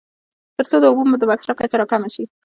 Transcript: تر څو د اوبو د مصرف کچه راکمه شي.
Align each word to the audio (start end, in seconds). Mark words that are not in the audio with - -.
تر 0.57 0.65
څو 0.69 0.77
د 0.81 0.85
اوبو 0.89 1.15
د 1.19 1.23
مصرف 1.31 1.55
کچه 1.59 1.75
راکمه 1.81 2.09
شي. 2.13 2.23